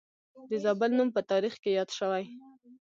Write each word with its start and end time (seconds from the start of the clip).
د 0.49 0.51
زابل 0.63 0.91
نوم 0.97 1.09
په 1.15 1.21
تاریخ 1.31 1.53
کې 1.63 1.69
یاد 1.77 1.89
شوی 1.97 2.23